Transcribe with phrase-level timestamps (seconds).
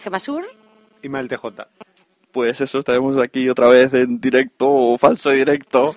[0.00, 0.44] Gemasur.
[1.02, 1.44] Ismael TJ.
[2.32, 5.94] Pues eso, estaremos aquí otra vez en directo o falso directo.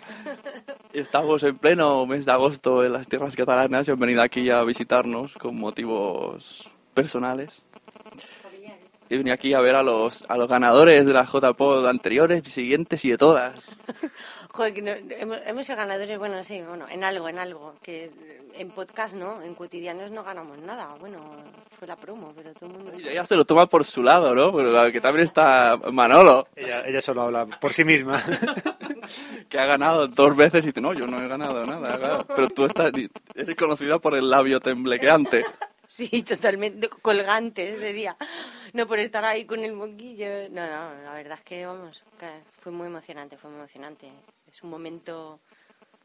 [0.94, 4.62] Estamos en pleno mes de agosto en las tierras catalanas y han venido aquí a
[4.64, 7.64] visitarnos con motivos personales.
[9.14, 13.06] He venido aquí a ver a los, a los ganadores de las JPod anteriores, siguientes
[13.06, 13.54] y de todas.
[14.52, 17.76] Joder, que no- hemos, hemos sido ganadores, bueno, sí, bueno, en algo, en algo.
[17.82, 18.12] Que
[18.56, 20.96] en podcast no, en cotidianos no ganamos nada.
[21.00, 21.20] Bueno,
[21.78, 22.92] fue la promo, pero todo el mundo.
[22.98, 24.52] Y ella se lo toma por su lado, ¿no?
[24.54, 28.24] Pero que también está Manolo, Ella, ella solo habla por sí misma.
[29.50, 31.98] que ha ganado dos veces y dice, no, yo no he ganado nada.
[31.98, 32.20] claro".
[32.36, 32.92] Pero tú estás,
[33.36, 35.44] eres conocida por el labio temblequeante.
[35.94, 38.18] Sí, totalmente colgante sería.
[38.74, 40.50] No por estar ahí con el moquillo.
[40.50, 42.32] No, no, la verdad es que, vamos, que
[42.62, 44.12] fue muy emocionante, fue muy emocionante.
[44.52, 45.40] Es un momento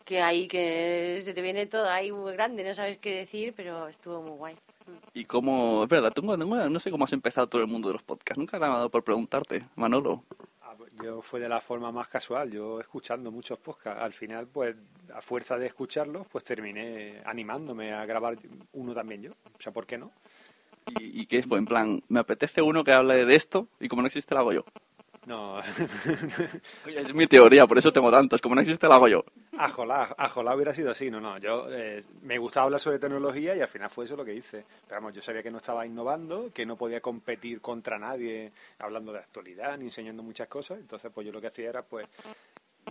[0.05, 3.89] que ahí que se te viene todo ahí muy grande, no sabes qué decir, pero
[3.89, 4.57] estuvo muy guay.
[5.15, 8.03] Y cómo, es verdad, tengo, no sé cómo has empezado todo el mundo de los
[8.03, 8.39] podcasts.
[8.39, 10.23] Nunca me ha dado por preguntarte, Manolo.
[11.03, 14.03] Yo fue de la forma más casual, yo escuchando muchos podcasts.
[14.03, 14.75] Al final, pues,
[15.15, 18.37] a fuerza de escucharlos, pues terminé animándome a grabar
[18.73, 19.33] uno también yo.
[19.33, 20.11] O sea, ¿por qué no?
[20.99, 21.47] ¿Y, y qué es?
[21.47, 24.41] Pues en plan, me apetece uno que hable de esto y como no existe, lo
[24.41, 24.65] hago yo.
[25.29, 25.59] No,
[26.87, 28.41] Oye, es mi teoría, por eso tengo tantos.
[28.41, 29.25] Como no existe, lo hago yo.
[29.59, 31.11] ajolá, ajolá hubiera sido así.
[31.11, 34.25] No, no, yo eh, me gustaba hablar sobre tecnología y al final fue eso lo
[34.25, 34.65] que hice.
[34.87, 39.13] Pero vamos, yo sabía que no estaba innovando, que no podía competir contra nadie hablando
[39.13, 40.79] de actualidad ni enseñando muchas cosas.
[40.79, 42.07] Entonces, pues yo lo que hacía era, pues,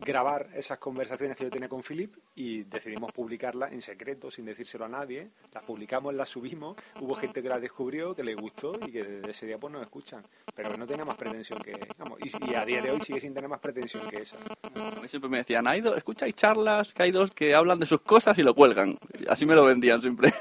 [0.06, 4.86] grabar esas conversaciones que yo tenía con Philip y decidimos publicarlas en secreto, sin decírselo
[4.86, 5.30] a nadie.
[5.54, 6.76] Las publicamos, las subimos.
[7.02, 9.82] Hubo gente que las descubrió, que les gustó y que desde ese día pues nos
[9.82, 10.24] escuchan.
[10.56, 11.74] Pero que no tenía más pretensión que...
[11.98, 14.38] Vamos, y, y a día de hoy sigue sin tener más pretensión que esa.
[14.38, 17.86] A mí siempre me decían, hay dos, escucháis charlas, que hay dos que hablan de
[17.86, 18.98] sus cosas y lo cuelgan.
[19.30, 20.34] Así me lo vendían siempre.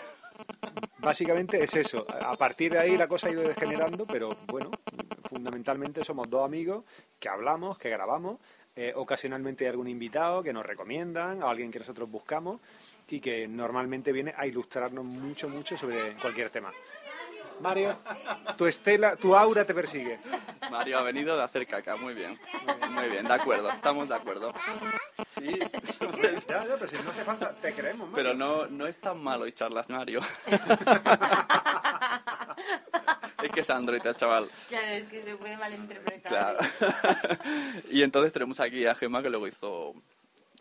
[0.98, 2.06] Básicamente es eso.
[2.20, 4.70] A partir de ahí la cosa ha ido degenerando, pero bueno,
[5.28, 6.84] fundamentalmente somos dos amigos
[7.20, 8.40] que hablamos, que grabamos.
[8.76, 12.60] Eh, ocasionalmente hay algún invitado que nos recomiendan, o alguien que nosotros buscamos
[13.08, 16.72] y que normalmente viene a ilustrarnos mucho, mucho sobre cualquier tema.
[17.60, 17.96] Mario,
[18.58, 20.18] tu estela, tu aura te persigue.
[20.70, 22.38] Mario ha venido de hacer caca, muy bien.
[22.90, 24.52] Muy bien, de acuerdo, estamos de acuerdo.
[25.26, 25.44] Sí,
[26.48, 28.08] Ya, ya, pero si no hace falta, te creemos.
[28.10, 28.14] Mario.
[28.14, 30.20] pero no, no es tan malo y charlas, Mario.
[33.42, 34.48] es que es Android, chaval.
[34.68, 36.30] Claro, es que se puede malinterpretar.
[36.30, 36.58] Claro.
[37.90, 39.94] y entonces tenemos aquí a Gema que luego hizo,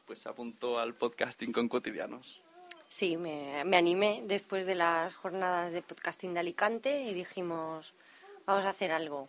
[0.05, 2.41] pues se apuntó al podcasting con cotidianos.
[2.87, 7.93] Sí, me, me animé después de las jornadas de podcasting de Alicante y dijimos,
[8.45, 9.27] vamos a hacer algo.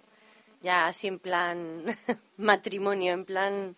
[0.63, 1.85] Ya así en plan
[2.37, 3.77] matrimonio, en plan,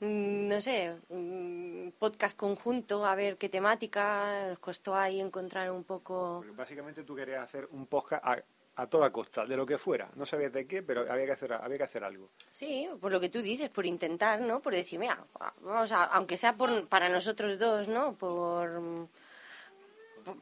[0.00, 4.48] no sé, mm, podcast conjunto, a ver qué temática.
[4.48, 6.42] Nos costó ahí encontrar un poco...
[6.44, 8.42] Porque Básicamente tú querías hacer un podcast a,
[8.76, 10.10] a toda costa, de lo que fuera.
[10.16, 12.30] No sabías de qué, pero había que hacer, había que hacer algo.
[12.50, 14.60] Sí, por lo que tú dices, por intentar, ¿no?
[14.60, 15.24] Por decir, mira,
[15.60, 18.14] vamos a, aunque sea por, para nosotros dos, ¿no?
[18.14, 19.08] Por,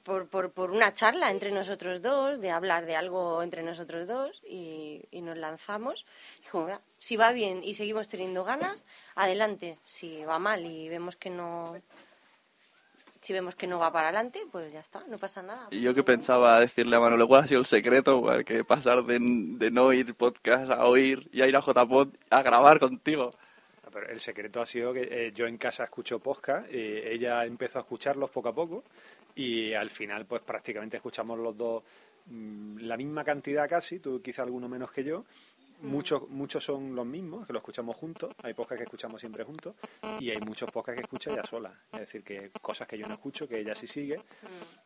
[0.03, 4.43] por, por, por una charla entre nosotros dos, de hablar de algo entre nosotros dos
[4.49, 6.07] y, y nos lanzamos.
[6.41, 9.79] Dijo, "Mira, si va bien y seguimos teniendo ganas, adelante.
[9.85, 11.77] Si va mal y vemos que no,
[13.21, 15.69] Si vemos que no va para adelante, pues ya está, no pasa nada.
[15.71, 18.23] Y yo que pensaba decirle a Manolo, ¿cuál ha sido el secreto?
[18.45, 22.43] Que pasar de, de no oír podcast a oír y a ir a JPod a
[22.43, 23.31] grabar contigo.
[23.93, 27.79] Pero el secreto ha sido que eh, yo en casa escucho podcast, eh, ella empezó
[27.79, 28.83] a escucharlos poco a poco
[29.35, 31.83] y al final pues prácticamente escuchamos los dos
[32.27, 35.25] mm, la misma cantidad casi, tú quizá alguno menos que yo.
[35.83, 38.33] Muchos, muchos son los mismos, que lo escuchamos juntos.
[38.43, 39.75] Hay podcasts que escuchamos siempre juntos
[40.19, 41.79] y hay muchos podcasts que escucha ella sola.
[41.93, 44.19] Es decir, que cosas que yo no escucho, que ella sí sigue.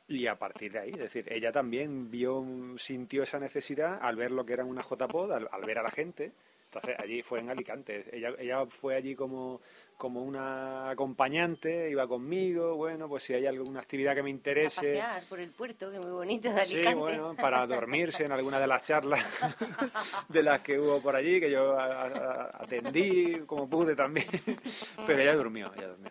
[0.08, 2.44] Y a partir de ahí, es decir, ella también vio,
[2.78, 5.90] sintió esa necesidad al ver lo que era una JPod, al, al ver a la
[5.90, 6.32] gente.
[6.70, 8.04] Entonces allí fue en Alicante.
[8.12, 9.62] Ella, ella fue allí como,
[9.96, 12.76] como una acompañante, iba conmigo.
[12.76, 14.76] Bueno, pues si hay alguna actividad que me A interese.
[14.76, 16.98] pasear por el puerto, que es muy bonito de Sí, Alicante.
[16.98, 19.24] bueno, para dormirse en alguna de las charlas
[20.28, 24.26] de las que hubo por allí, que yo a- a- atendí como pude también.
[25.06, 26.10] Pero ella durmió, ella durmió.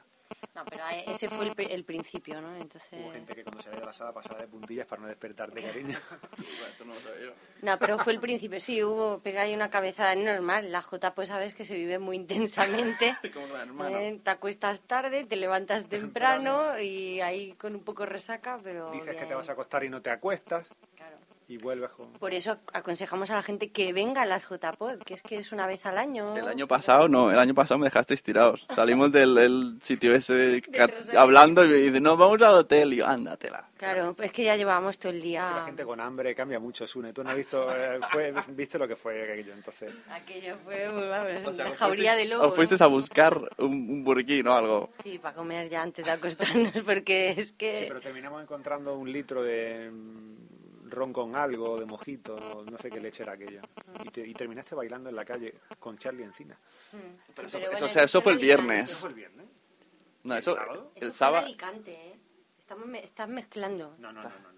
[0.69, 2.55] Pero ese fue el, el principio, ¿no?
[2.55, 2.89] Entonces...
[2.91, 5.61] Hubo gente que cuando salía de la sala pasaba de puntillas para no despertar de
[5.63, 5.97] cariño.
[6.69, 7.33] Eso no lo sabía.
[7.61, 10.71] No, pero fue el principio, sí, hubo pegar ahí una cabezada normal.
[10.71, 13.15] La J, pues sabes que se vive muy intensamente.
[13.33, 14.01] Como la hermana.
[14.01, 18.91] Eh, Te acuestas tarde, te levantas temprano y ahí con un poco resaca, pero.
[18.91, 20.69] Dices que te vas a acostar y no te acuestas
[21.49, 22.11] Y vuelves con...
[22.13, 25.53] Por eso aconsejamos a la gente que venga a las JPod, que es que es
[25.53, 26.35] una vez al año.
[26.35, 28.67] El año pasado, no, el año pasado me dejasteis tirados.
[28.75, 30.63] Salimos del, del sitio ese de
[31.17, 32.91] hablando y me dice, no, vamos al hotel.
[32.93, 33.69] Y yo, ándatela.
[33.77, 35.63] Claro, pues es que ya llevábamos todo el La día.
[35.67, 37.13] gente con hambre cambia mucho, Sune.
[37.13, 39.91] Tú no has visto, eh, fue, viste lo que fue aquello, entonces...
[40.09, 42.47] Aquello fue vamos, O sea, una os jauría fuisteis- de lobos.
[42.47, 44.89] Os fuisteis a buscar un, un burquín o algo.
[45.01, 47.81] Sí, para comer ya antes de acostarnos, porque es que.
[47.81, 49.91] Sí, pero terminamos encontrando un litro de
[50.89, 53.61] ron con algo, de mojito, no, no sé qué leche era aquello.
[54.03, 56.57] Y, te- y terminaste bailando en la calle con Charlie Encina.
[56.91, 58.89] Pero eso, pero eso- bueno, o sea, eso fue el viernes.
[58.91, 59.45] ¿Eso fue el viernes?
[60.23, 60.73] No, ¿El eso, sábado?
[60.73, 61.45] Eso el fue en sábado.
[61.45, 62.19] Alicante, ¿eh?
[62.59, 63.95] Estamos me- estás mezclando.
[63.99, 64.57] No, no, no, no, no, no.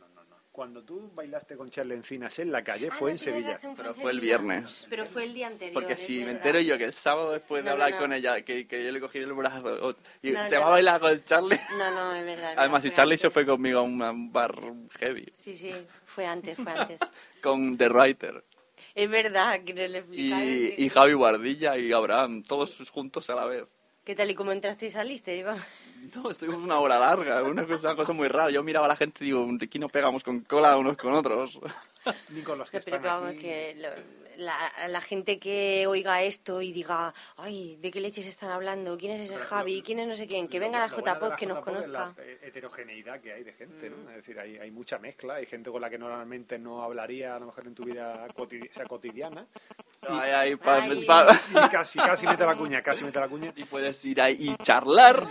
[0.51, 3.53] Cuando tú bailaste con Charlie Encinas en la calle Ah, fue no, en Sevilla.
[3.53, 4.87] razón, Pero en fue el viernes.
[4.89, 5.73] Pero fue el día anterior.
[5.73, 7.99] Porque si me entero yo que el sábado después de No, hablar no.
[7.99, 10.99] con ella, que, que yo le cogí el brazo y No, se va a bailar
[10.99, 11.57] con Charlie.
[11.77, 12.55] No, no, es verdad.
[12.57, 14.53] Además, si Charlie se fue conmigo a un- a un bar
[14.99, 15.71] heavy, Sí, sí,
[16.09, 17.00] fue antes, fue antes.
[17.41, 18.44] con The Writer
[18.95, 23.45] es verdad que le explicaron y, y Javi Guardilla y Abraham, todos juntos a la
[23.45, 23.63] vez.
[24.03, 25.38] ¿Qué tal y cómo entraste y saliste?
[25.38, 25.57] Iba-
[26.15, 28.49] No, estuvimos una hora larga, una cosa, una cosa muy rara.
[28.51, 31.59] Yo miraba a la gente y digo, aquí no pegamos con cola unos con otros.
[32.29, 33.39] Ni con los que Pero están vamos, aquí.
[33.39, 38.51] que lo- la, la gente que oiga esto y diga, ay, ¿de qué leches están
[38.51, 38.97] hablando?
[38.97, 39.77] ¿Quién es ese Pero Javi?
[39.79, 40.47] lo- ¿Quién es no sé quién?
[40.47, 41.89] Que Lo- venga a la lo bueno de JPod que nos es conozca.
[41.91, 44.09] la eh, heterogeneidad que hay de gente, ¿no?
[44.11, 47.39] Es decir, hay, hay mucha mezcla, hay gente con la que normalmente no hablaría a
[47.39, 49.45] lo mejor en tu vida cotidi- o sea, cotidiana.
[50.07, 51.03] Ay, ay, pa- Ay.
[51.05, 53.51] pa- Y casi, casi mete la cuña, casi mete la cuña.
[53.55, 55.23] y puedes ir ahí y charlar.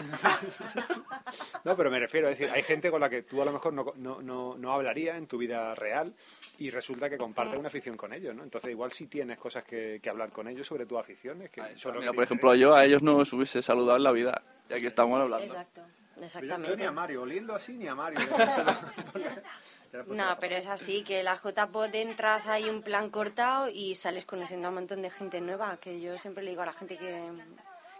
[1.64, 3.72] No, pero me refiero, es decir, hay gente con la que tú a lo mejor
[3.72, 6.14] no, no, no, no hablarías en tu vida real
[6.58, 8.42] y resulta que compartes una afición con ellos, ¿no?
[8.42, 11.50] Entonces igual sí tienes cosas que, que hablar con ellos sobre tus aficiones.
[11.50, 14.42] Que Mira, que por ejemplo, yo a ellos no os hubiese saludado en la vida,
[14.68, 15.46] ya que estamos hablando.
[15.46, 15.80] Exacto,
[16.16, 16.68] Yo- exactamente.
[16.70, 18.18] Yo ni a Mario, oliendo así ni a Mario.
[20.06, 24.68] No, pero es así, que la JPod entras hay un plan cortado y sales conociendo
[24.68, 27.30] a un montón de gente nueva, que yo siempre le digo a la gente que,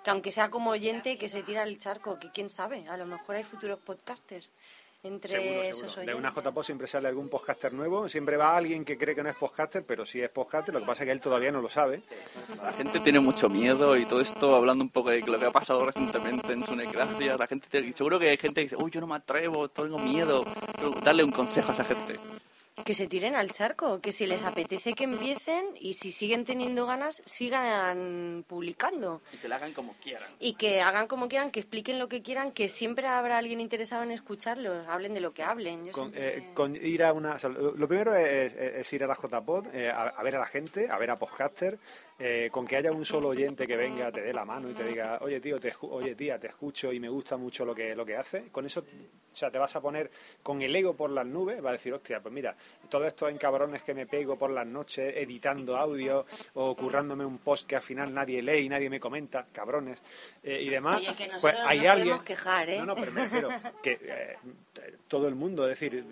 [0.05, 3.07] que aunque sea como oyente, que se tira el charco, que quién sabe, a lo
[3.07, 4.53] mejor hay futuros podcasters
[5.03, 5.95] entre Seguro, esos seguro.
[5.95, 6.35] De oyentes.
[6.37, 9.37] una JPO siempre sale algún podcaster nuevo, siempre va alguien que cree que no es
[9.37, 12.03] podcaster, pero sí es podcaster, lo que pasa es que él todavía no lo sabe.
[12.63, 15.51] La gente tiene mucho miedo y todo esto, hablando un poco de lo que ha
[15.51, 19.07] pasado recientemente en Sunecracia, la gente, seguro que hay gente que dice, uy, yo no
[19.07, 20.45] me atrevo, tengo miedo.
[20.77, 22.19] Pero darle un consejo a esa gente.
[22.85, 26.87] Que se tiren al charco, que si les apetece que empiecen y si siguen teniendo
[26.87, 29.21] ganas, sigan publicando.
[29.33, 30.29] Y que lo hagan como quieran.
[30.39, 34.03] Y que hagan como quieran, que expliquen lo que quieran, que siempre habrá alguien interesado
[34.05, 35.85] en escucharlos, hablen de lo que hablen.
[35.85, 38.75] Yo Con, siempre- eh, con ir a una, o sea, lo lo primero es, es-
[38.77, 41.19] es ir a la JPod, eh, a, a ver a la gente, a ver a
[41.19, 41.79] podcaster,
[42.19, 44.85] eh, con que haya un solo oyente que venga, te dé la mano y te
[44.85, 48.05] diga, oye tío, te, oye tía, te escucho y me gusta mucho lo que lo
[48.05, 48.49] que hace.
[48.51, 50.11] Con eso, o sea, te vas a poner
[50.43, 52.57] con el ego por las nubes, va a decir, hostia, pues mira,
[52.89, 57.69] todos estos encabrones que me pego por las noches editando audio o currándome un post
[57.69, 60.03] que al final nadie lee y nadie me comenta, cabrones
[60.43, 60.97] eh, y demás.
[60.97, 62.79] Oye, que pues hay nos alguien quejar, ¿eh?
[62.79, 63.49] No, no, pero me refiero
[63.81, 64.37] que
[65.07, 66.05] todo el mundo, es decir,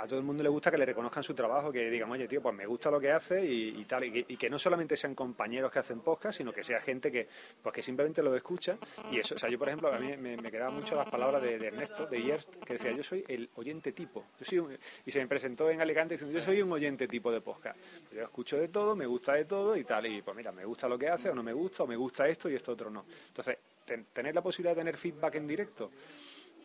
[0.00, 2.42] a todo el mundo le gusta que le reconozcan su trabajo, que digan, oye, tío,
[2.42, 4.96] pues me gusta lo que hace y, y tal, y que, y que no solamente
[4.96, 7.28] sean compañeros que hacen podcast, sino que sea gente que,
[7.62, 8.76] pues que simplemente lo escucha
[9.10, 11.42] y eso, o sea, yo por ejemplo, a mí me, me quedaban mucho las palabras
[11.42, 14.78] de, de Ernesto, de Yerst, que decía, yo soy el oyente tipo, yo soy un-
[15.06, 17.78] y se me presentó en Alicante diciendo, yo soy un oyente tipo de podcast,
[18.12, 20.88] yo escucho de todo, me gusta de todo y tal, y pues mira, me gusta
[20.88, 23.04] lo que hace o no me gusta, o me gusta esto y esto otro no.
[23.28, 25.90] Entonces, ten- tener la posibilidad de tener feedback en directo,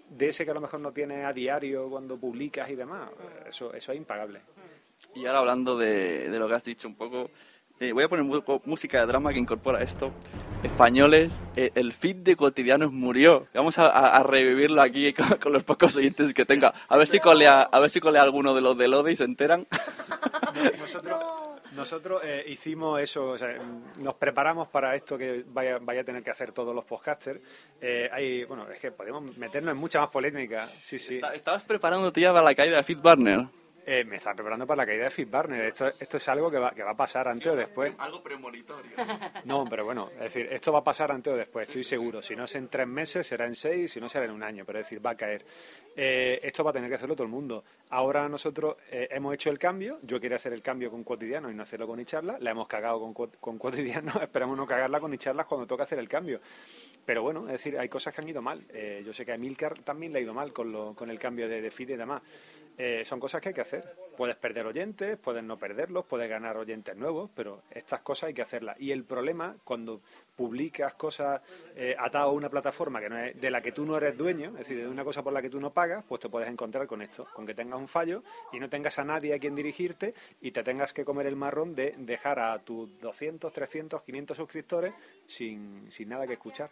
[0.10, 3.12] de ese que a lo mejor no tienes a diario cuando publicas y demás.
[3.48, 4.42] Eso, eso es impagable.
[5.16, 7.30] Y ahora hablando de, de lo que has dicho un poco,
[7.80, 8.26] eh, voy a poner
[8.66, 10.12] música de drama que incorpora esto.
[10.64, 13.48] Españoles, eh, el feed de cotidianos murió.
[13.54, 16.74] Vamos a, a- a revivirlo aquí con, con los pocos oyentes que tenga.
[16.88, 19.24] A ver si colea, a ver si colea alguno de los de Lode y se
[19.24, 19.66] enteran.
[20.80, 21.24] Nosotros,
[21.76, 23.58] nosotros eh, hicimos eso, o sea,
[24.00, 27.40] nos preparamos para esto que vaya, vaya a tener que hacer todos los podcasters.
[27.80, 30.68] Eh, hay, bueno, es que podemos meternos en mucha más polémica.
[30.84, 31.22] Sí, sí.
[31.34, 33.46] Estabas preparándote ya para la caída de FeedBurner.
[33.86, 35.66] Eh, me estaba preparando para la caída de FitBarner.
[35.66, 37.94] Esto, esto es algo que va, que va a pasar antes o después.
[37.98, 38.92] Algo premonitorio.
[39.46, 42.22] No, pero bueno, es decir, esto va a pasar antes o después, estoy seguro.
[42.22, 44.64] Si no es en tres meses, será en seis, si no será en un año,
[44.66, 45.44] pero es decir, va a caer.
[45.96, 47.64] Eh, esto va a tener que hacerlo todo el mundo.
[47.90, 51.56] Ahora nosotros eh, hemos hecho el cambio, yo quería hacer el cambio con cotidiano y
[51.56, 55.46] no hacerlo con Icharla, la hemos cagado con, con cotidiano, esperamos no cagarla con Icharlas
[55.48, 56.40] cuando toca hacer el cambio.
[57.06, 58.64] Pero bueno, es decir, hay cosas que han ido mal.
[58.70, 61.18] Eh, yo sé que a Emilcar también le ha ido mal con, lo- con el
[61.18, 62.22] cambio de, de feed y demás.
[62.82, 63.84] Eh, son cosas que hay que hacer.
[64.16, 68.42] Puedes perder oyentes, puedes no perderlos, puedes ganar oyentes nuevos, pero estas cosas hay que
[68.42, 68.80] hacerlas.
[68.80, 70.00] Y el problema, cuando
[70.38, 71.42] publicas cosas
[71.76, 74.60] eh, a una plataforma que no es, de la que tú no eres dueño, es
[74.60, 77.02] decir, de una cosa por la que tú no pagas, pues te puedes encontrar con
[77.02, 80.52] esto, con que tengas un fallo y no tengas a nadie a quien dirigirte y
[80.52, 84.94] te tengas que comer el marrón de dejar a tus 200, 300, 500 suscriptores
[85.26, 86.72] sin, sin nada que escuchar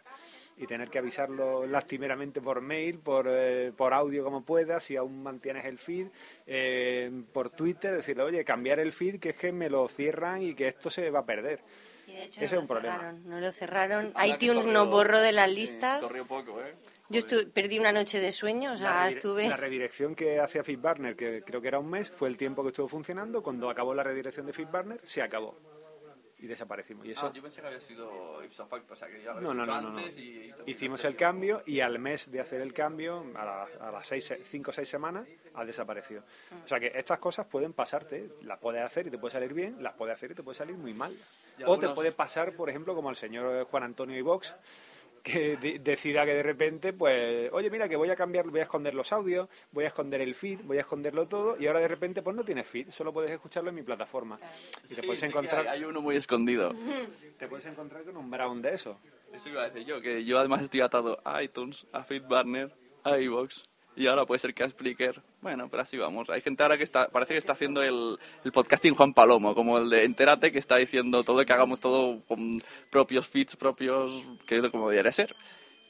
[0.58, 5.22] y tener que avisarlo lastimeramente por mail, por, eh, por audio como puedas, si aún
[5.22, 6.08] mantienes el feed,
[6.46, 10.54] eh, por Twitter, decirle, oye, cambiar el feed, que es que me lo cierran y
[10.54, 11.60] que esto se va a perder.
[12.06, 12.96] Y de hecho Ese no es un lo problema.
[12.98, 14.12] cerraron, no lo cerraron.
[14.14, 16.04] Que iTunes corrió- nos borró de las sí, listas.
[16.26, 16.74] poco, ¿eh?
[17.10, 19.48] Yo estu- perdí una noche de sueño, o La sea, redire- estuve...
[19.48, 22.68] La redirección que hacía FeedBurner, que creo que era un mes, fue el tiempo que
[22.68, 23.42] estuvo funcionando.
[23.42, 25.56] Cuando acabó la redirección de FeedBurner, se acabó.
[26.40, 27.04] Y desaparecimos.
[27.04, 29.40] Y eso, Ah, yo pensé que había sido ipso facto, o sea, que ya lo
[29.40, 29.98] No, no, no, no, no.
[29.98, 33.90] antes y- Hicimos el cambio y al mes de hacer el cambio, a, la- a
[33.90, 36.22] las seis, cinco o seis semanas, ha desaparecido.
[36.64, 39.82] O sea que estas cosas pueden pasarte, las puedes hacer y te puede salir bien,
[39.82, 41.12] las puedes hacer y te puede salir muy mal.
[41.66, 44.54] O te puede pasar, por ejemplo, como al señor Juan Antonio Ivox,
[45.32, 48.64] que de- decida que de repente, pues, oye, mira, que voy a cambiar, voy a
[48.64, 51.88] esconder los audios, voy a esconder el feed, voy a esconderlo todo, y ahora de
[51.88, 54.38] repente, pues no tienes feed, solo puedes escucharlo en mi plataforma.
[54.84, 56.74] Y te Sí, puedes sí que encontrar, hay, hay uno muy escondido.
[57.38, 58.98] te puedes encontrar con un brown de eso.
[59.32, 62.72] Eso iba a decir yo, que yo además estoy atado a iTunes, a FeedBurner,
[63.04, 63.62] a iVoox
[63.98, 65.20] y ahora puede ser que a Spreaker.
[65.40, 66.30] Bueno, pero así vamos.
[66.30, 69.76] Hay gente ahora que está, parece que está haciendo el, el podcasting Juan Palomo, como
[69.76, 74.58] el de Entérate, que está diciendo todo, que hagamos todo con propios feeds, propios, que
[74.58, 75.34] es como debería ser.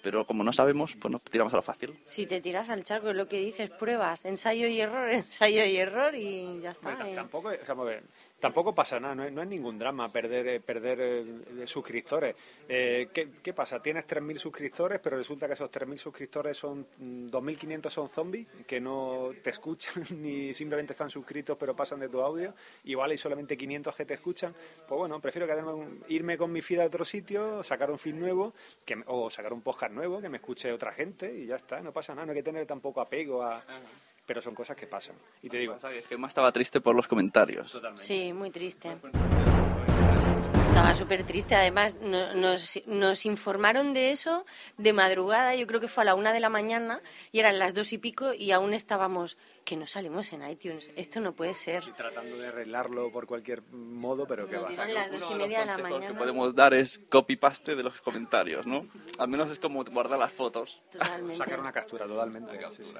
[0.02, 1.98] Pero como no sabemos, pues nos tiramos a lo fácil.
[2.06, 5.76] Si te tiras al charco, es lo que dices, pruebas, ensayo y error, ensayo y
[5.76, 6.94] error y ya está.
[6.94, 7.14] Bueno, eh.
[7.14, 8.04] tampoco, o sea, vamos a ver,
[8.40, 12.36] tampoco pasa nada, no es, no es ningún drama perder eh, perder eh, suscriptores.
[12.68, 13.80] Eh, ¿qué, qué pasa?
[13.82, 18.80] Tienes 3.000 suscriptores, pero resulta que esos 3.000 suscriptores son mm, 2.500 son zombies que
[18.80, 22.54] no te escuchan ni simplemente están suscritos pero pasan de tu audio.
[22.84, 24.54] Igual hay solamente 500 que te escuchan.
[24.86, 28.54] Pues bueno, prefiero un- irme con mi feed a otro sitio, sacar un feed nuevo
[28.84, 31.92] que, o sacar un podcast nuevo que me escuche otra gente y ya está, no
[31.92, 33.62] pasa nada, no hay que tener tampoco apego a...
[34.28, 35.16] Pero son cosas que pasan.
[35.42, 37.80] Y te digo, Pasa que estaba triste por los comentarios.
[37.96, 38.94] Sí, muy triste.
[40.68, 41.54] Estaba súper triste.
[41.54, 44.44] Además, no- nos, nos informaron de eso
[44.76, 47.00] de madrugada, yo creo que fue a la una de la mañana,
[47.32, 50.88] y eran las dos y pico, y aún estábamos, que no salimos en iTunes.
[50.96, 51.84] Esto no puede ser.
[51.86, 54.88] y tratando de arreglarlo por cualquier modo, pero que va a sacar.
[54.88, 56.14] las dos Uno y de media de los la consejos mañana.
[56.14, 58.86] que podemos dar es copy-paste de los comentarios, ¿no?
[59.18, 60.80] Al menos es como guardar las fotos.
[60.90, 61.36] Totalmente.
[61.36, 62.58] Sacar una captura totalmente.
[62.70, 62.92] sí, sí.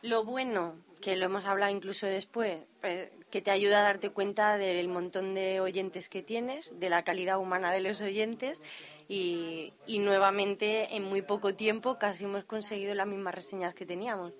[0.00, 4.56] Lo bueno, que lo hemos hablado incluso después, eh, que te ayuda a darte cuenta
[4.56, 8.62] del montón de oyentes que tienes, de la calidad humana de los oyentes
[9.08, 14.32] y, y nuevamente en muy poco tiempo casi hemos conseguido las mismas reseñas que teníamos.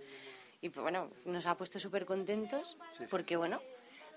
[0.65, 2.79] Y pues bueno, nos ha puesto súper contentos
[3.11, 3.61] porque bueno,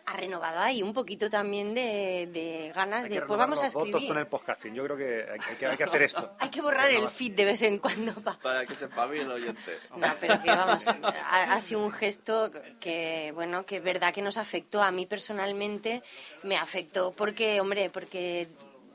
[0.05, 3.87] ha renovado ahí un poquito también de, de ganas Hay de, pues vamos a votos
[3.87, 4.07] escribir.
[4.07, 4.73] con el podcasting.
[4.73, 6.31] Yo creo que hay, hay que, hay que hacer esto.
[6.39, 9.31] Hay que borrar el feed de vez en cuando pa- Para que sepa bien el
[9.33, 9.77] oyente.
[9.97, 12.49] No, pero que vamos, ha, ha sido un gesto
[12.79, 14.81] que, bueno, que es verdad que nos afectó.
[14.81, 16.01] A mí personalmente
[16.43, 18.47] me afectó porque, hombre, porque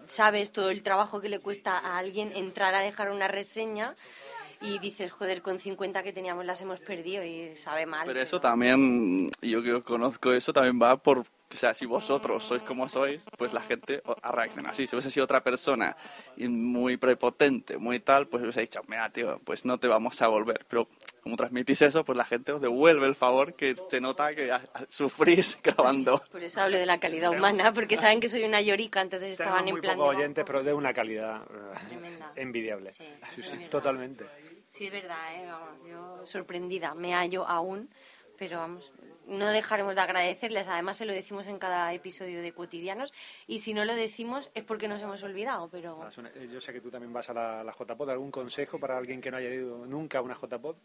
[0.06, 3.94] sabes todo el trabajo que le cuesta a alguien entrar a dejar una reseña
[4.62, 8.06] y dices, joder, con 50 que teníamos las hemos perdido y sabe mal.
[8.06, 12.62] Pero eso también, yo que conozco eso, también va por, o sea, si vosotros sois
[12.62, 14.86] como sois, pues la gente reacciona así.
[14.86, 15.96] Si hubiese sido otra persona
[16.36, 20.28] y muy prepotente, muy tal, pues hubiese dicho, mira, tío, pues no te vamos a
[20.28, 20.64] volver.
[20.68, 20.88] Pero
[21.22, 24.50] como transmitís eso, pues la gente os devuelve el favor que se nota que
[24.88, 26.22] sufrís grabando.
[26.32, 29.64] Por eso hablo de la calidad humana, porque saben que soy una llorica, entonces estaban
[29.64, 29.96] Tenemos en muy plan...
[29.98, 32.32] pocos de- oyentes, pero de una calidad eh, Tremenda.
[32.36, 32.90] envidiable.
[32.92, 33.04] Sí,
[33.34, 33.68] Sí, sí, verdad.
[33.70, 34.24] totalmente.
[34.72, 35.46] Sí, es verdad, ¿eh?
[35.46, 37.90] Vamos, yo sorprendida, me hallo aún,
[38.38, 38.90] pero vamos,
[39.26, 40.66] no dejaremos de agradecerles.
[40.66, 43.12] Además, se lo decimos en cada episodio de Cotidianos
[43.46, 46.08] y si no lo decimos es porque nos hemos olvidado, pero...
[46.34, 48.08] Eh, Yo sé que tú también vas a la, la JPod.
[48.08, 50.76] ¿Algún consejo para alguien que no haya ido nunca a una JPod?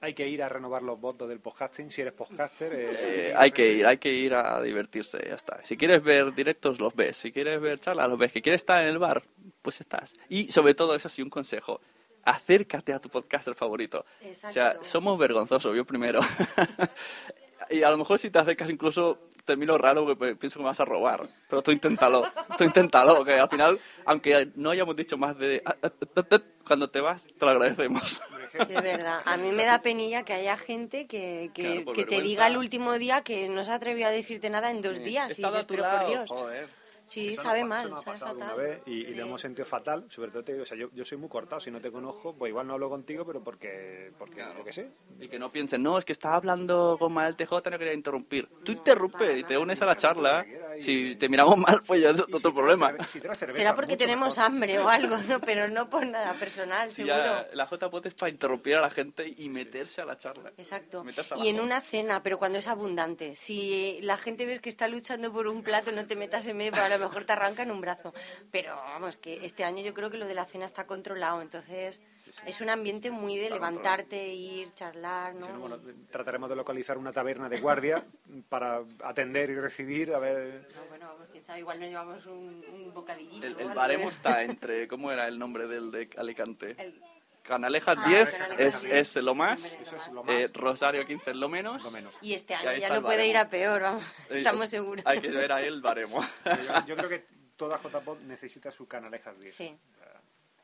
[0.00, 1.92] Hay que ir a renovar los votos del podcasting.
[1.92, 2.90] Si eres podcaster, eh,
[3.30, 5.64] Eh, hay que ir, hay que ir a divertirse, ya está.
[5.64, 7.16] Si quieres ver directos, los ves.
[7.16, 8.32] Si quieres ver charlas, los ves.
[8.32, 9.22] Que quieres estar en el bar,
[9.62, 10.14] pues estás.
[10.28, 11.80] Y sobre todo, eso sí, un consejo.
[12.28, 14.04] Acércate a tu podcaster favorito.
[14.20, 14.84] O sea, Exacto.
[14.84, 16.20] somos vergonzosos, yo primero.
[17.70, 20.68] y a lo mejor si te acercas incluso te miro raro porque pienso que me
[20.68, 21.26] vas a robar.
[21.48, 25.62] Pero tú inténtalo, tú inténtalo, que al final, aunque no hayamos dicho más de...
[25.64, 28.20] ah, ah, ah, Cuando te vas, te lo agradecemos.
[28.52, 29.22] Sí, es verdad.
[29.24, 32.46] A mí me da penilla que haya gente que, que, Claro, por que te diga
[32.46, 35.30] el último día que no se atrevió a decirte nada en dos He días.
[35.30, 36.28] Y estado dices, pero por Dios.
[36.28, 36.68] joder.
[37.08, 38.56] Sí, Eso sabe nos mal, eso nos ha sabe pasado fatal.
[38.58, 40.04] vez y, lo hemos sentido fatal.
[40.10, 41.58] Sobre todo, te digo, o sea, yo, yo soy muy cortado.
[41.60, 44.58] Si no te conozco, pues igual no hablo contigo, pero porque, porque Claro.
[44.58, 44.90] yo qué sé.
[45.18, 48.46] Y que no piensen, no, es que estaba hablando con Mael TJ, no quería interrumpir.
[48.62, 50.44] Tú interrumpe y te unes a la charla.
[50.82, 52.92] Si te miramos mal, pues ya es otro si problema.
[53.08, 54.44] si cerveza, Será porque tenemos mejor.
[54.52, 55.40] hambre o algo, ¿no?
[55.40, 57.14] Pero no por nada personal, Si seguro.
[57.16, 60.52] ya la JPOT es para interrumpir a la gente y meterse a la charla.
[60.56, 61.04] Exacto.
[61.04, 63.34] Meterse Y en una cena, pero cuando es abundante.
[63.36, 66.72] Si la gente ves que está luchando por un plato, no te metas en medio,
[66.72, 68.12] porque a lo mejor te arrancan un brazo.
[68.50, 71.42] Pero vamos, que este año yo creo que lo de la cena está controlado.
[71.42, 72.00] Entonces,
[72.46, 75.46] es un ambiente muy de levantarte, ir, charlar, ¿no?
[75.46, 75.78] Si no, bueno,
[76.10, 78.04] trataremos de localizar una taberna de guardia
[78.48, 80.68] para atender y recibir, a ver...
[80.74, 83.46] No, bueno, vamos, quién sabe, igual nos llevamos un, un bocadillito.
[83.46, 84.08] El, el baremo ¿eh?
[84.12, 86.74] está entre, ¿cómo era el nombre del de Alicante?
[86.78, 87.02] El-
[87.42, 89.16] Canalejas Ah, 10 Canalejas es, 10.
[89.16, 90.52] es lo más, Hombre, Eso es lo eh, más.
[90.52, 91.82] Rosario 15 es lo menos.
[91.82, 92.12] Lo menos.
[92.20, 94.04] Y este Y año ahí ya no puede ir a peor, vamos.
[94.28, 95.02] Eh, Estamos seguros.
[95.06, 96.20] Hay que ver a el baremo.
[96.44, 97.24] Yo, yo creo que
[97.56, 99.54] toda JPod necesita su canalejas 10.
[99.54, 99.74] Sí.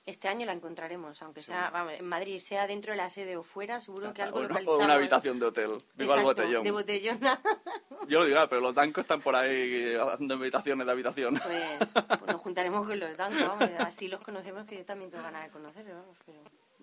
[0.07, 3.43] Este año la encontraremos, aunque sea, vamos, en Madrid, sea dentro de la sede o
[3.43, 4.85] fuera, seguro que algo O, no- o localizamos.
[4.85, 5.71] una habitación de hotel.
[5.95, 6.63] Viva el Exacto, botellón.
[6.65, 7.41] de botellona.
[8.09, 9.51] Yo lo ah, pero los dancos están por ahí
[9.95, 11.41] eh, haciendo habitaciones de habitación.
[11.43, 15.25] Pues, pues nos juntaremos con los dancos, vamos, así los conocemos, que yo también tengo
[15.25, 16.39] ganas de conocer, vamos, pero...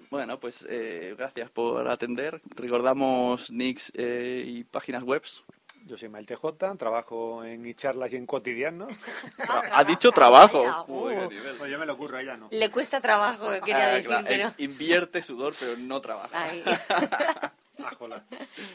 [0.10, 2.42] Bueno, pues eh, gracias por atender.
[2.56, 5.44] Recordamos nicks eh, y páginas webs.
[5.86, 8.88] Yo soy Mael TJ, trabajo en charlas y en cotidiano.
[9.72, 10.86] ha dicho trabajo.
[10.88, 11.30] Uy, qué uh.
[11.30, 11.56] nivel.
[11.58, 12.48] Pues yo me lo ocurro, ella no.
[12.52, 14.48] Le cuesta trabajo, quería Ah, decir, claro, pero...
[14.50, 16.30] eh, Invierte sudor, pero no trabaja.
[16.44, 16.64] Ay.
[17.84, 18.24] Ajola.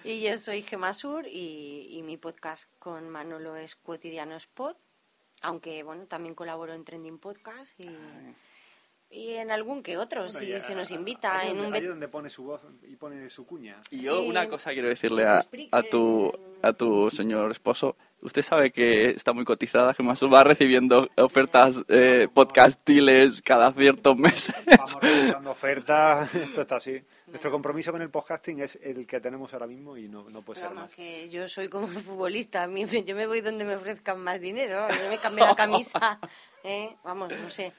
[0.02, 4.74] y yo soy Gemma Sur y, y mi podcast con Manolo es Cotidianos Pod,
[5.42, 7.86] aunque bueno, también colaboro en Trending Podcast y,
[9.08, 11.84] y en algún que otro, Bueno, si a- nos invita allí en donde, un...
[11.84, 13.80] bet- donde pone su voz y pone su cuña.
[13.90, 14.28] Y yo Sí.
[14.28, 17.96] una cosa quiero decirle a, a tu a tu señor esposo.
[18.22, 24.16] Usted sabe que está muy cotizada, que más va recibiendo ofertas eh, podcastiles cada ciertos
[24.16, 24.54] meses.
[24.66, 27.00] Vamos realizando ofertas, esto está así.
[27.26, 30.60] Nuestro compromiso con el podcasting es el que tenemos ahora mismo y no, no puede
[30.60, 30.92] ser más.
[30.94, 35.10] que yo soy como un futbolista, yo me voy donde me ofrezcan más dinero, yo
[35.10, 36.18] me cambio la camisa,
[36.64, 36.96] ¿eh?
[37.04, 37.72] vamos, no sé,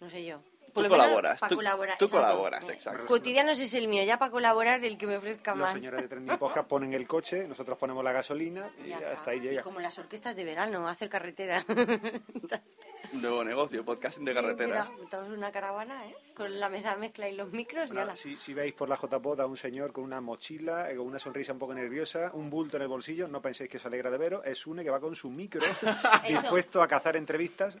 [0.00, 0.40] no sé yo.
[0.74, 2.24] Tú colaboras, tú- colaborar, tú exacto.
[2.26, 3.06] colaboras, exacto.
[3.06, 5.72] Cotidianos es el mío, ya para colaborar el que me ofrezca más.
[5.72, 9.30] señores de Trending Podcast ponen el coche, nosotros ponemos la gasolina y Ya hasta está.
[9.32, 9.62] ahí Y llega.
[9.62, 11.64] como las orquestas de verano, hacer carretera.
[13.12, 14.88] Nuevo negocio, podcasting de Sí, carretera.
[15.00, 16.14] mira, una caravana, ¿eh?
[16.38, 18.16] Con la mesa mezcla y los micros y Bueno, ala.
[18.16, 21.18] si, si veis por la JPod a un señor con una mochila, eh, con una
[21.18, 24.16] sonrisa un poco nerviosa, un bulto en el bolsillo, no penséis que se alegra de
[24.18, 25.60] veros, es une que va con su micro,
[26.28, 27.76] dispuesto a cazar entrevistas.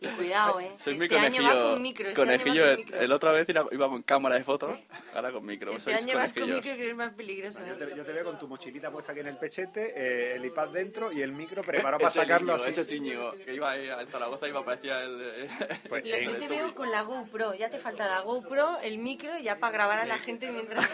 [0.00, 0.72] Y cuidado, ¿eh?
[0.78, 1.70] Soy mi este año va conejillo.
[1.72, 2.08] con micro.
[2.08, 3.00] Este conejillo, año va el, con micro.
[3.00, 4.78] el otra vez iba- íbamos en cámara de fotos,
[5.14, 5.72] ahora con micro.
[5.72, 7.60] Este año vas con micro que es más peligroso.
[7.66, 7.76] Yo ¿eh?
[7.76, 10.68] te, yo te veo con tu mochilita puesta aquí en el pechete, eh, el iPad
[10.68, 12.70] dentro y el micro preparado para sacarlo Íñigo, así.
[12.70, 15.20] Ese es Íñigo, que iba ahí a Zaragoza y me parecía el...
[15.20, 15.48] eh,
[15.88, 19.36] Pues, eh, yo te veo con la GoPro, ya te falta la GoPro, el micro
[19.38, 20.86] y ya para grabar a la gente mientras...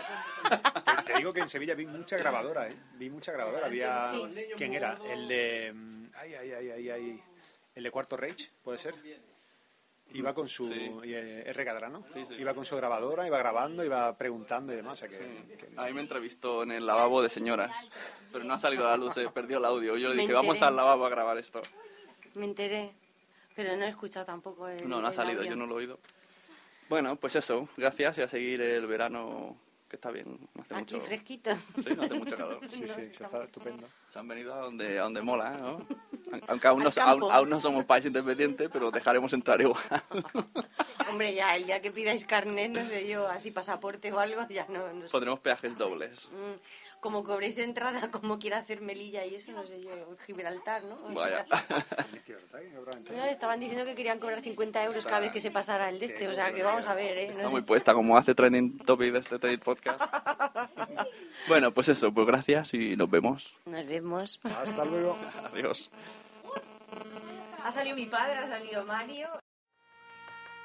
[1.07, 2.77] Te, te digo que en Sevilla vi mucha grabadora, ¿eh?
[2.95, 3.67] Vi mucha grabadora.
[3.67, 4.05] Había...
[4.05, 4.23] Sí.
[4.57, 4.99] ¿Quién era?
[5.11, 5.73] El de...
[5.75, 7.23] mm, Ay, ay, ay, ay, ay.
[7.75, 8.95] El de Cuarto Reich, ¿puede ser?
[10.13, 10.65] Iba con su...
[10.69, 10.93] Sí.
[11.05, 11.65] eh, R.
[11.65, 12.05] Cadrano.
[12.13, 12.35] Sí, sí.
[12.35, 14.93] Iba con su grabadora, iba grabando, iba preguntando y demás.
[14.93, 15.17] O sea que...
[15.57, 17.73] que- A mí me entrevistó en el lavabo de señoras,
[18.33, 19.97] pero no ha salido a la luz, se perdió el audio.
[19.97, 21.61] Yo le dije, vamos al lavabo a grabar esto.
[22.35, 22.93] Me enteré,
[23.57, 25.51] pero no he escuchado tampoco el No, no ha el salido, audio.
[25.51, 25.99] yo no lo he oído.
[26.89, 29.57] Bueno, pues eso, gracias y a seguir el verano,
[29.89, 31.07] que está bien, no hace Aquí mucho...
[31.07, 31.51] fresquito.
[31.83, 32.61] Sí, no hace mucho calor.
[32.69, 33.87] Sí, No, sí, está se está estupendo.
[34.09, 35.79] Se han venido a donde, a donde mola, ¿no?
[36.49, 39.83] Aunque aún no, aún, aún no somos país independiente, pero dejaremos entrar igual.
[41.09, 44.67] Hombre, ya, el día que pidáis carnet, no sé yo, así pasaporte o algo, ya
[44.69, 45.13] no, no sé.
[45.13, 46.29] Pondremos peajes dobles.
[46.33, 49.91] Mm, Como cobréis entrada, como quiera hacer Melilla y eso, no sé yo,
[50.25, 50.97] Gibraltar, ¿no?
[51.15, 51.45] Vaya.
[53.15, 56.07] No, estaban diciendo que querían cobrar 50 euros cada vez que se pasara el de
[56.07, 57.27] este, o sea que vamos a ver, ¿eh?
[57.27, 57.49] No Está sé.
[57.49, 60.01] muy puesta como hace trending topic de este trade podcast.
[61.49, 63.55] Bueno, pues eso, pues gracias y nos vemos.
[63.67, 64.41] Nos vemos.
[64.45, 65.15] Hasta luego.
[65.53, 65.91] Adiós.
[67.63, 69.29] Ha salido mi padre, ha salido Mario.